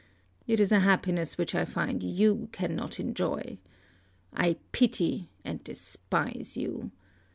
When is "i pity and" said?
4.33-5.63